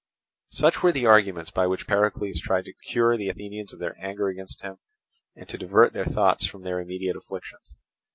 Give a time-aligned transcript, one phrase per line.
[0.49, 4.29] Such were the arguments by which Pericles tried to cure the Athenians of their anger
[4.29, 4.79] against him
[5.35, 7.77] and to divert their thoughts from their immediate afflictions.